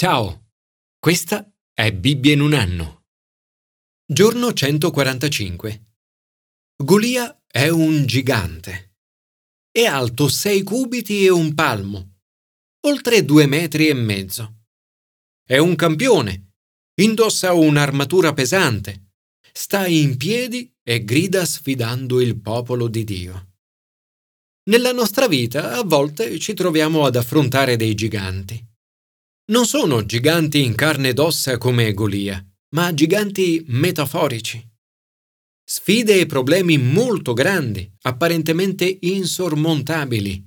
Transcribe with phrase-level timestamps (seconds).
[0.00, 0.52] Ciao,
[1.00, 3.06] questa è Bibbia in un anno.
[4.06, 5.86] Giorno 145.
[6.76, 8.98] Golia è un gigante.
[9.68, 12.20] È alto sei cubiti e un palmo,
[12.86, 14.66] oltre due metri e mezzo.
[15.44, 16.52] È un campione.
[17.00, 19.14] Indossa un'armatura pesante.
[19.52, 23.54] Sta in piedi e grida sfidando il popolo di Dio.
[24.70, 28.64] Nella nostra vita a volte ci troviamo ad affrontare dei giganti.
[29.50, 32.44] Non sono giganti in carne ed ossa come Golia,
[32.74, 34.62] ma giganti metaforici.
[35.64, 40.46] Sfide e problemi molto grandi, apparentemente insormontabili.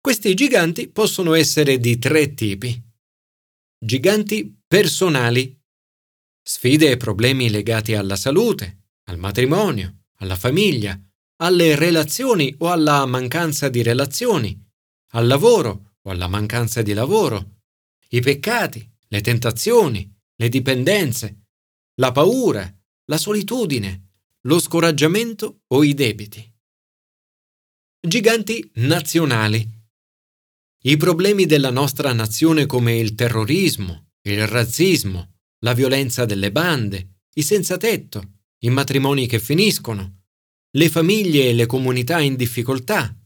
[0.00, 2.82] Questi giganti possono essere di tre tipi.
[3.78, 5.60] Giganti personali.
[6.42, 10.98] Sfide e problemi legati alla salute, al matrimonio, alla famiglia,
[11.42, 14.58] alle relazioni o alla mancanza di relazioni,
[15.12, 17.61] al lavoro o alla mancanza di lavoro,
[18.14, 21.46] i peccati, le tentazioni, le dipendenze,
[21.94, 22.70] la paura,
[23.06, 24.08] la solitudine,
[24.42, 26.50] lo scoraggiamento o i debiti.
[28.00, 29.66] Giganti nazionali.
[30.84, 37.42] I problemi della nostra nazione come il terrorismo, il razzismo, la violenza delle bande, i
[37.42, 40.24] senza tetto, i matrimoni che finiscono,
[40.72, 43.16] le famiglie e le comunità in difficoltà,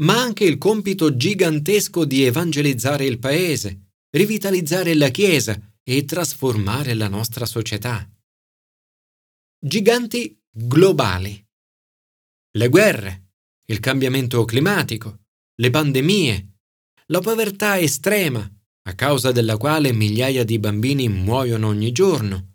[0.00, 7.08] ma anche il compito gigantesco di evangelizzare il Paese, rivitalizzare la Chiesa e trasformare la
[7.08, 8.08] nostra società.
[9.58, 11.42] Giganti globali.
[12.56, 13.32] Le guerre,
[13.66, 15.24] il cambiamento climatico,
[15.56, 16.58] le pandemie,
[17.06, 18.48] la povertà estrema,
[18.86, 22.52] a causa della quale migliaia di bambini muoiono ogni giorno,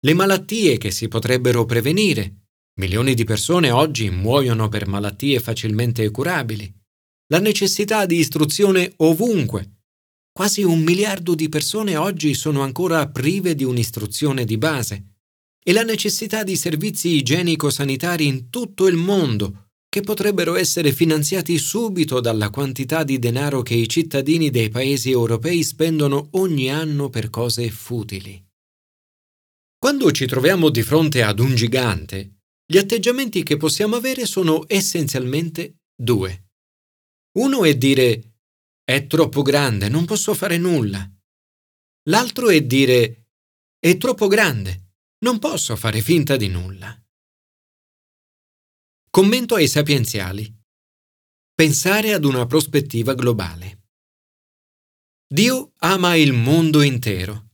[0.00, 2.39] le malattie che si potrebbero prevenire,
[2.80, 6.74] Milioni di persone oggi muoiono per malattie facilmente curabili.
[7.26, 9.80] La necessità di istruzione ovunque.
[10.32, 15.16] Quasi un miliardo di persone oggi sono ancora prive di un'istruzione di base.
[15.62, 22.18] E la necessità di servizi igienico-sanitari in tutto il mondo, che potrebbero essere finanziati subito
[22.18, 27.68] dalla quantità di denaro che i cittadini dei paesi europei spendono ogni anno per cose
[27.68, 28.42] futili.
[29.78, 32.39] Quando ci troviamo di fronte ad un gigante,
[32.70, 36.50] gli atteggiamenti che possiamo avere sono essenzialmente due.
[37.38, 38.36] Uno è dire
[38.84, 41.04] è troppo grande, non posso fare nulla.
[42.08, 43.26] L'altro è dire
[43.76, 44.92] è troppo grande,
[45.24, 46.96] non posso fare finta di nulla.
[49.10, 50.56] Commento ai sapienziali.
[51.52, 53.88] Pensare ad una prospettiva globale.
[55.26, 57.48] Dio ama il mondo intero.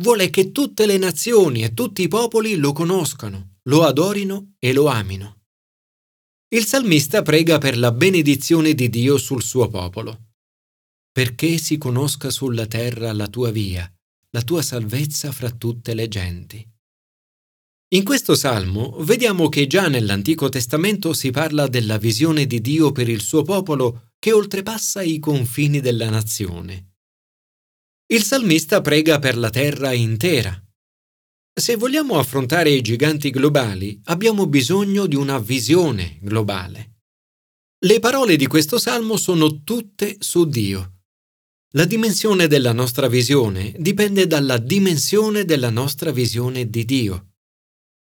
[0.00, 4.86] Vuole che tutte le nazioni e tutti i popoli lo conoscano lo adorino e lo
[4.86, 5.42] amino.
[6.48, 10.28] Il salmista prega per la benedizione di Dio sul suo popolo.
[11.10, 13.90] Perché si conosca sulla terra la tua via,
[14.30, 16.64] la tua salvezza fra tutte le genti.
[17.94, 23.08] In questo salmo vediamo che già nell'Antico Testamento si parla della visione di Dio per
[23.08, 26.94] il suo popolo che oltrepassa i confini della nazione.
[28.06, 30.65] Il salmista prega per la terra intera,
[31.58, 36.96] se vogliamo affrontare i giganti globali, abbiamo bisogno di una visione globale.
[37.78, 41.04] Le parole di questo salmo sono tutte su Dio.
[41.72, 47.32] La dimensione della nostra visione dipende dalla dimensione della nostra visione di Dio.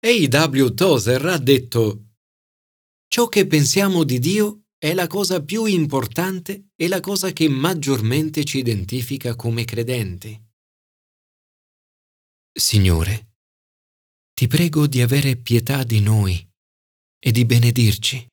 [0.01, 0.73] A.W.
[0.73, 2.07] Tozer ha detto
[3.07, 8.43] Ciò che pensiamo di Dio è la cosa più importante e la cosa che maggiormente
[8.43, 10.37] ci identifica come credenti.
[12.51, 13.28] Signore,
[14.39, 16.33] ti prego di avere pietà di noi
[17.19, 18.25] e di benedirci,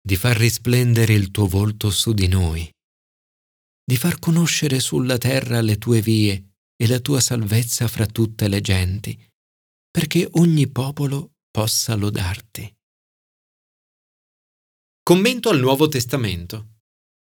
[0.00, 2.70] di far risplendere il tuo volto su di noi,
[3.84, 8.60] di far conoscere sulla terra le tue vie e la tua salvezza fra tutte le
[8.60, 9.20] genti,
[9.90, 12.72] perché ogni popolo possa lodarti.
[15.02, 16.76] Commento al Nuovo Testamento.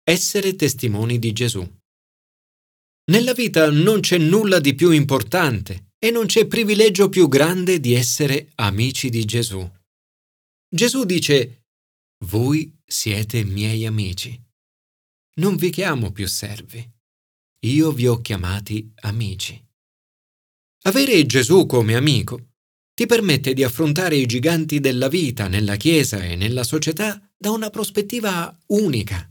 [0.03, 1.65] Essere testimoni di Gesù.
[3.09, 7.93] Nella vita non c'è nulla di più importante e non c'è privilegio più grande di
[7.93, 9.69] essere amici di Gesù.
[10.67, 11.65] Gesù dice,
[12.25, 14.41] voi siete miei amici.
[15.35, 16.89] Non vi chiamo più servi.
[17.65, 19.61] Io vi ho chiamati amici.
[20.83, 22.51] Avere Gesù come amico
[22.93, 27.69] ti permette di affrontare i giganti della vita nella Chiesa e nella società da una
[27.69, 29.29] prospettiva unica.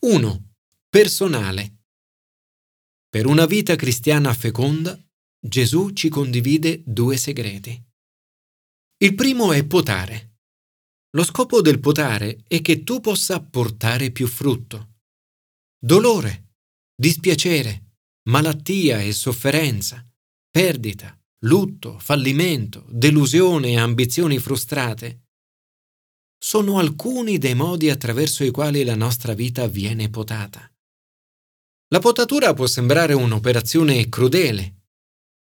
[0.00, 0.54] 1.
[0.88, 1.84] Personale.
[3.08, 5.00] Per una vita cristiana feconda
[5.44, 7.82] Gesù ci condivide due segreti.
[8.98, 10.36] Il primo è potare.
[11.16, 14.98] Lo scopo del potare è che tu possa portare più frutto.
[15.76, 16.50] Dolore.
[16.94, 17.96] dispiacere,
[18.28, 20.08] malattia e sofferenza,
[20.48, 25.24] perdita, lutto, fallimento, delusione e ambizioni frustrate.
[26.38, 30.72] Sono alcuni dei modi attraverso i quali la nostra vita viene potata.
[31.88, 34.81] La potatura può sembrare un'operazione crudele.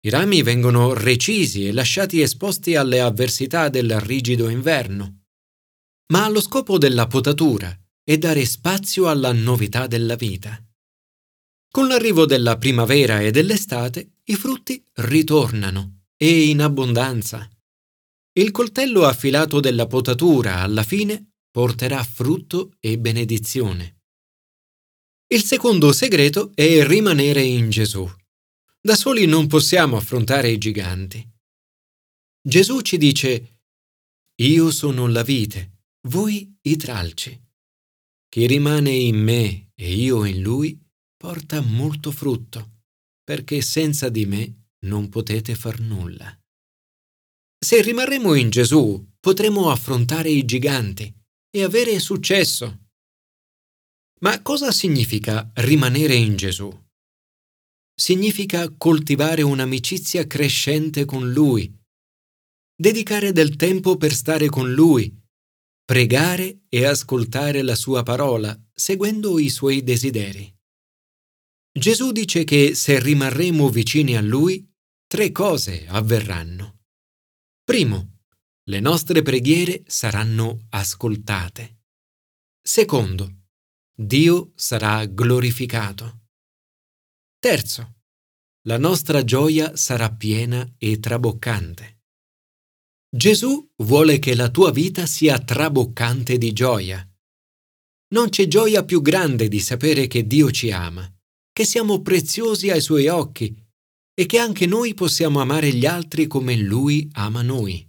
[0.05, 5.23] I rami vengono recisi e lasciati esposti alle avversità del rigido inverno.
[6.13, 10.63] Ma lo scopo della potatura è dare spazio alla novità della vita.
[11.71, 17.49] Con l'arrivo della primavera e dell'estate i frutti ritornano e in abbondanza.
[18.39, 24.03] Il coltello affilato della potatura alla fine porterà frutto e benedizione.
[25.29, 28.07] Il secondo segreto è rimanere in Gesù.
[28.87, 31.27] Da soli non possiamo affrontare i giganti.
[32.47, 33.61] Gesù ci dice,
[34.43, 37.43] Io sono la vite, voi i tralci.
[38.29, 40.79] Chi rimane in me e io in lui
[41.17, 42.83] porta molto frutto,
[43.25, 46.39] perché senza di me non potete far nulla.
[47.59, 51.11] Se rimarremo in Gesù, potremo affrontare i giganti
[51.49, 52.91] e avere successo.
[54.21, 56.84] Ma cosa significa rimanere in Gesù?
[57.97, 61.73] Significa coltivare un'amicizia crescente con Lui,
[62.77, 65.17] dedicare del tempo per stare con Lui,
[65.85, 70.53] pregare e ascoltare la Sua parola, seguendo i Suoi desideri.
[71.77, 74.69] Gesù dice che se rimarremo vicini a Lui,
[75.07, 76.83] tre cose avverranno.
[77.63, 78.19] Primo,
[78.65, 81.83] le nostre preghiere saranno ascoltate.
[82.61, 83.43] Secondo,
[83.95, 86.24] Dio sarà glorificato.
[87.45, 87.97] Terzo,
[88.69, 92.05] la nostra gioia sarà piena e traboccante.
[93.15, 97.07] Gesù vuole che la tua vita sia traboccante di gioia.
[98.15, 101.07] Non c'è gioia più grande di sapere che Dio ci ama,
[101.53, 103.55] che siamo preziosi ai suoi occhi
[104.15, 107.87] e che anche noi possiamo amare gli altri come Lui ama noi.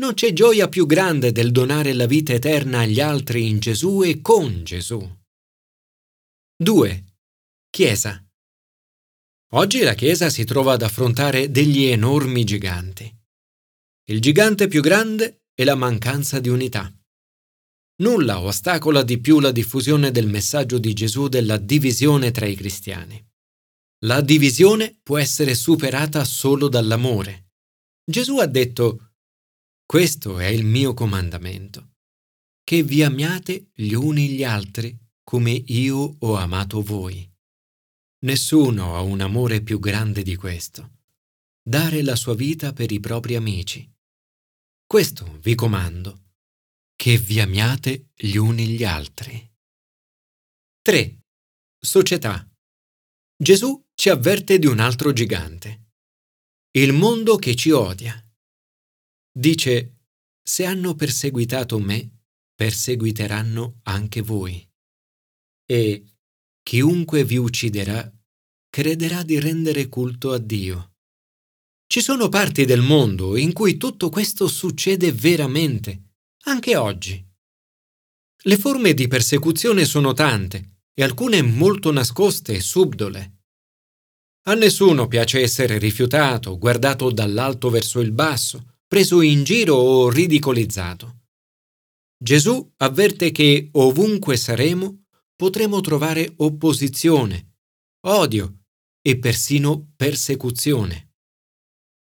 [0.00, 4.20] Non c'è gioia più grande del donare la vita eterna agli altri in Gesù e
[4.20, 5.00] con Gesù.
[6.56, 7.04] 2.
[7.70, 8.26] Chiesa.
[9.54, 13.14] Oggi la Chiesa si trova ad affrontare degli enormi giganti.
[14.08, 16.90] Il gigante più grande è la mancanza di unità.
[17.96, 23.22] Nulla ostacola di più la diffusione del messaggio di Gesù della divisione tra i cristiani.
[24.06, 27.50] La divisione può essere superata solo dall'amore.
[28.10, 29.16] Gesù ha detto
[29.84, 31.96] questo è il mio comandamento,
[32.64, 37.31] che vi amiate gli uni gli altri come io ho amato voi.
[38.24, 41.00] Nessuno ha un amore più grande di questo,
[41.60, 43.90] dare la sua vita per i propri amici.
[44.86, 46.34] Questo vi comando,
[46.94, 49.50] che vi amiate gli uni gli altri.
[50.82, 51.20] 3.
[51.80, 52.48] Società.
[53.36, 55.90] Gesù ci avverte di un altro gigante.
[56.76, 58.24] Il mondo che ci odia.
[59.32, 59.96] Dice,
[60.40, 62.22] se hanno perseguitato me,
[62.54, 64.64] perseguiteranno anche voi.
[65.64, 66.11] E
[66.62, 68.12] chiunque vi ucciderà
[68.72, 70.94] crederà di rendere culto a Dio.
[71.86, 76.14] Ci sono parti del mondo in cui tutto questo succede veramente,
[76.44, 77.22] anche oggi.
[78.44, 83.40] Le forme di persecuzione sono tante e alcune molto nascoste e subdole.
[84.46, 91.24] A nessuno piace essere rifiutato, guardato dall'alto verso il basso, preso in giro o ridicolizzato.
[92.16, 95.01] Gesù avverte che ovunque saremo
[95.42, 97.56] potremo trovare opposizione,
[98.06, 98.66] odio
[99.04, 101.16] e persino persecuzione.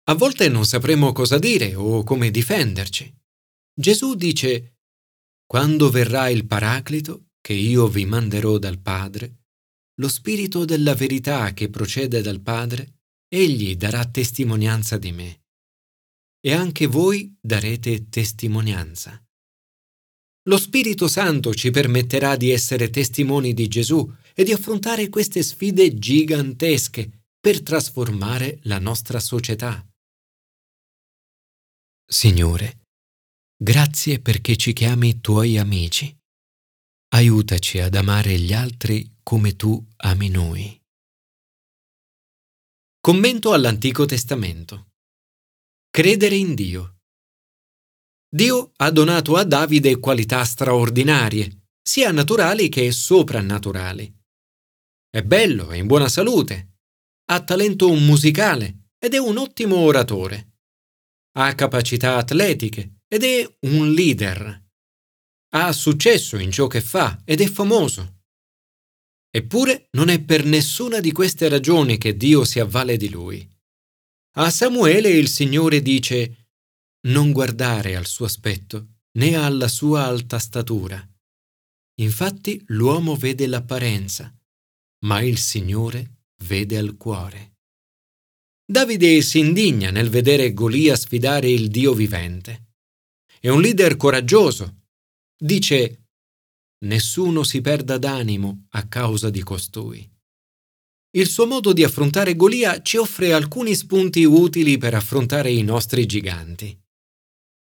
[0.05, 3.15] A volte non sapremo cosa dire o come difenderci.
[3.79, 4.79] Gesù dice,
[5.45, 9.43] Quando verrà il Paraclito, che io vi manderò dal Padre,
[10.01, 15.43] lo Spirito della verità che procede dal Padre, egli darà testimonianza di me
[16.41, 19.23] e anche voi darete testimonianza.
[20.49, 25.99] Lo Spirito Santo ci permetterà di essere testimoni di Gesù e di affrontare queste sfide
[25.99, 29.87] gigantesche per trasformare la nostra società.
[32.11, 32.87] Signore,
[33.63, 36.17] grazie perché ci chiami tuoi amici.
[37.09, 40.81] Aiutaci ad amare gli altri come tu ami noi.
[43.01, 44.93] Commento all'Antico Testamento.
[45.91, 46.98] Credere in Dio.
[48.31, 54.15] Dio ha donato a Davide qualità straordinarie, sia naturali che soprannaturali.
[55.11, 56.81] È bello, è in buona salute,
[57.31, 60.57] ha talento musicale ed è un ottimo oratore.
[61.39, 64.67] Ha capacità atletiche ed è un leader.
[65.55, 68.17] Ha successo in ciò che fa ed è famoso.
[69.31, 73.47] Eppure non è per nessuna di queste ragioni che Dio si avvale di lui.
[74.37, 76.48] A Samuele il Signore dice
[77.07, 81.07] non guardare al suo aspetto né alla sua alta statura.
[82.01, 84.33] Infatti l'uomo vede l'apparenza,
[85.05, 87.57] ma il Signore vede al cuore.
[88.65, 92.75] Davide si indigna nel vedere Golia sfidare il Dio vivente.
[93.41, 94.83] È un leader coraggioso.
[95.37, 96.05] Dice
[96.85, 100.09] nessuno si perda d'animo a causa di costui.
[101.17, 106.05] Il suo modo di affrontare Golia ci offre alcuni spunti utili per affrontare i nostri
[106.07, 106.79] giganti.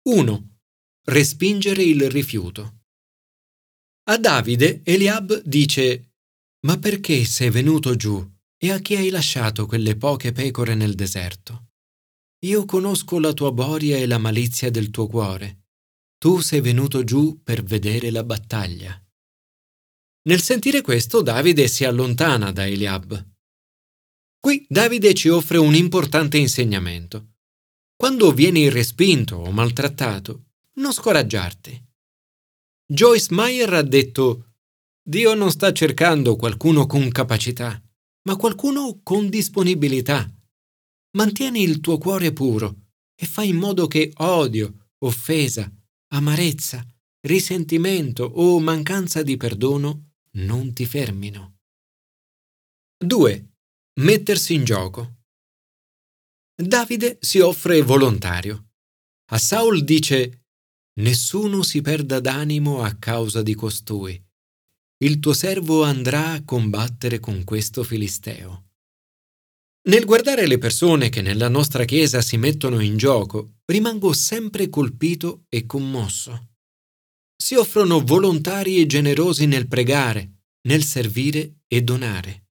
[0.09, 0.59] 1.
[1.07, 2.83] Respingere il rifiuto.
[4.03, 6.13] A Davide Eliab dice
[6.65, 8.25] Ma perché sei venuto giù
[8.57, 11.71] e a chi hai lasciato quelle poche pecore nel deserto?
[12.45, 15.65] Io conosco la tua boria e la malizia del tuo cuore.
[16.17, 18.97] Tu sei venuto giù per vedere la battaglia.
[20.29, 23.29] Nel sentire questo Davide si allontana da Eliab.
[24.39, 27.33] Qui Davide ci offre un importante insegnamento.
[27.97, 31.83] Quando vieni respinto o maltrattato, non scoraggiarti.
[32.85, 34.53] Joyce Meyer ha detto
[35.01, 37.81] Dio non sta cercando qualcuno con capacità,
[38.27, 40.31] ma qualcuno con disponibilità.
[41.17, 45.67] Mantieni il tuo cuore puro e fai in modo che odio, offesa,
[46.13, 46.85] amarezza,
[47.21, 51.61] risentimento o mancanza di perdono non ti fermino.
[53.03, 53.49] 2.
[54.01, 55.15] Mettersi in gioco.
[56.59, 58.71] Davide si offre volontario.
[59.31, 60.45] A Saul dice
[60.99, 64.19] Nessuno si perda d'animo a causa di costui.
[65.03, 68.71] Il tuo servo andrà a combattere con questo filisteo.
[69.87, 75.45] Nel guardare le persone che nella nostra Chiesa si mettono in gioco, rimango sempre colpito
[75.49, 76.47] e commosso
[77.37, 82.47] si offrono volontari e generosi nel pregare, nel servire e donare.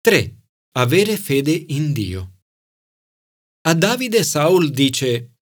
[0.00, 0.36] 3.
[0.78, 2.39] Avere fede in Dio.
[3.62, 5.34] A Davide Saul dice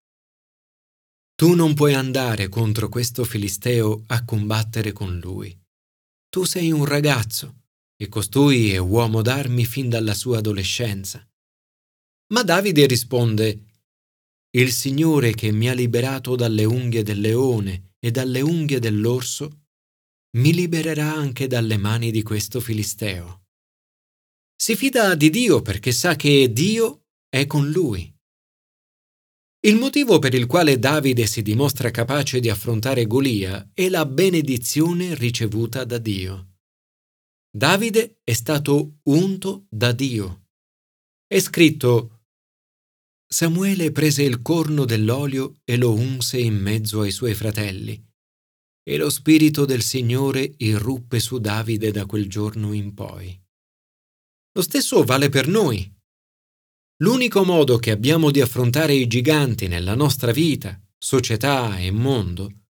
[1.37, 5.57] Tu non puoi andare contro questo filisteo a combattere con lui.
[6.29, 11.25] Tu sei un ragazzo e costui è uomo d'armi fin dalla sua adolescenza.
[12.33, 13.67] Ma Davide risponde
[14.51, 19.67] Il Signore che mi ha liberato dalle unghie del leone e dalle unghie dell'orso,
[20.39, 23.45] mi libererà anche dalle mani di questo filisteo.
[24.61, 28.15] Si fida di Dio perché sa che Dio è con lui.
[29.61, 35.15] Il motivo per il quale Davide si dimostra capace di affrontare Golia è la benedizione
[35.15, 36.59] ricevuta da Dio.
[37.51, 40.47] Davide è stato unto da Dio.
[41.27, 42.23] È scritto
[43.31, 48.03] Samuele prese il corno dell'olio e lo unse in mezzo ai suoi fratelli,
[48.83, 53.39] e lo spirito del Signore irruppe su Davide da quel giorno in poi.
[54.53, 55.95] Lo stesso vale per noi.
[56.99, 62.64] L'unico modo che abbiamo di affrontare i giganti nella nostra vita, società e mondo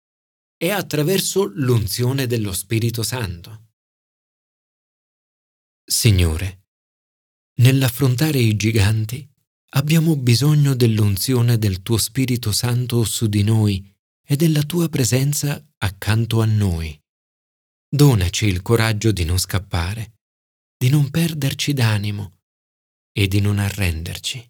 [0.55, 3.67] è attraverso l'unzione dello Spirito Santo.
[5.83, 6.65] Signore,
[7.59, 9.27] nell'affrontare i giganti,
[9.73, 13.95] Abbiamo bisogno dell'unzione del tuo Spirito Santo su di noi
[14.25, 16.99] e della tua presenza accanto a noi.
[17.87, 20.13] Donaci il coraggio di non scappare,
[20.75, 22.38] di non perderci d'animo
[23.19, 24.49] e di non arrenderci.